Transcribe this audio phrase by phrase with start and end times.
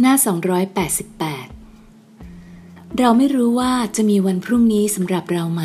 [0.00, 0.14] หน้า
[1.16, 5.62] 288 เราไม่รู้ว่าจะมีวันพรุ่งนี้สำหรับเราไหม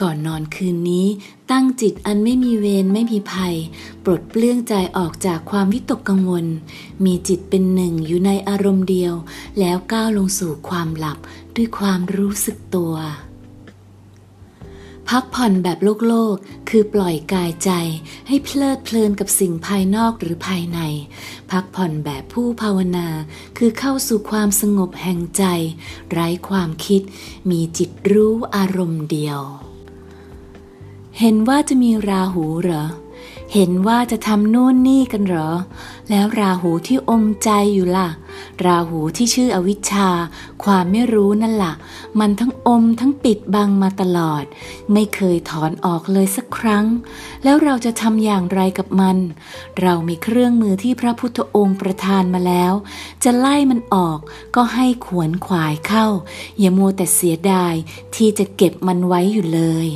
[0.00, 1.06] ก่อนนอนคืนนี้
[1.50, 3.54] ตั้งจิตอันไม่มีเวรไม่มีภัย
[4.04, 6.46] ปลดเปลื้องใจออกจากความวิตกกังวล
[7.04, 9.14] มีจิตเป็นหนึ่งอยู่ในอารมณ์เดียว
[9.58, 11.18] แล้วก้าวลงสู่ความหลับ
[11.56, 12.94] ด้วยความรู้สึกตัว
[15.08, 16.36] พักผ่อนแบบโลกโลก
[16.68, 17.70] คือปล่อยกายใจ
[18.28, 20.80] ให้เพลิดเพลินกับสิ่งภายนอกหรือภายใน
[21.50, 23.08] พักผ่อนแบบผู้ภาวนา
[23.58, 25.44] คือเข้าสู่ความสงบแห่งใจ
[26.10, 27.02] ไร้ความคิด
[27.50, 29.40] มีจิตรู้อารมณ์เดียว
[31.18, 32.84] เห็นว่าจะมีราหูเหรอ
[33.54, 35.50] เห็นว่าจะทำนู่นนี่กันเหรอ
[36.10, 38.08] แล้วราหูที่อมใจอยู่ล่ะ
[38.66, 40.10] ราหูที่ชื่ออวิชชา
[40.64, 41.74] ความไม่รู้นั่นละ่ะ
[42.20, 44.44] มันทั้งอมทั้งปิดบังมาตลอด
[44.92, 46.86] ไม่เคยถอนออกเลยสักครั้ง
[47.44, 49.16] แล้วเราจะทำอย่างไรกับมัน
[49.80, 52.72] เรามีเครื่องมือที่พระพุทธองค์ประทานมาแล้ว
[53.24, 54.18] จะไล่มันออก
[54.56, 56.06] ก็ให้ขวนขวายเข้า
[56.58, 57.74] อย่ามัวแต่เสียดาย
[58.14, 59.88] ที่จะเก็บมันไว้อยู่เลย